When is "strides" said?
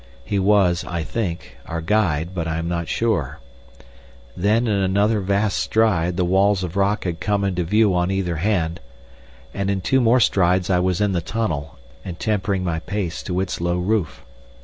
10.19-10.71